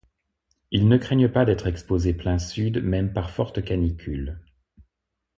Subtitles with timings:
[0.71, 4.41] Ils ne craignent pas d'être exposés plein sud même par forte canicule.